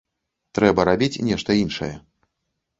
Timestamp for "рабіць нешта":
0.89-1.59